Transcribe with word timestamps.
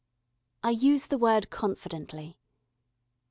I 0.63 0.71
use 0.71 1.05
the 1.05 1.19
word 1.19 1.51
confidently. 1.51 2.39